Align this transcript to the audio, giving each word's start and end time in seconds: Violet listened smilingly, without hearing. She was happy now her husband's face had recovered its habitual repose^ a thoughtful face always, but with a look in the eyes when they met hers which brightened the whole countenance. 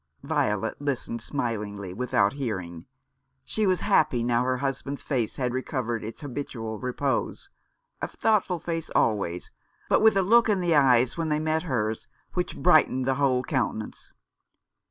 Violet 0.23 0.81
listened 0.81 1.21
smilingly, 1.21 1.93
without 1.93 2.33
hearing. 2.33 2.87
She 3.45 3.67
was 3.67 3.81
happy 3.81 4.23
now 4.23 4.43
her 4.43 4.57
husband's 4.57 5.03
face 5.03 5.35
had 5.35 5.53
recovered 5.53 6.03
its 6.03 6.21
habitual 6.21 6.79
repose^ 6.81 7.49
a 8.01 8.07
thoughtful 8.07 8.57
face 8.57 8.89
always, 8.95 9.51
but 9.89 10.01
with 10.01 10.17
a 10.17 10.23
look 10.23 10.49
in 10.49 10.59
the 10.59 10.73
eyes 10.75 11.17
when 11.19 11.29
they 11.29 11.39
met 11.39 11.61
hers 11.61 12.07
which 12.33 12.57
brightened 12.57 13.05
the 13.05 13.13
whole 13.21 13.43
countenance. 13.43 14.11